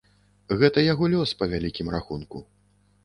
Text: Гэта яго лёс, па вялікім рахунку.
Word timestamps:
Гэта 0.61 0.83
яго 0.85 1.09
лёс, 1.15 1.33
па 1.41 1.45
вялікім 1.53 1.93
рахунку. 1.97 2.37